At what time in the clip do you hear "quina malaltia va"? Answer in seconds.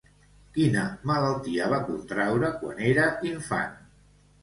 0.55-1.81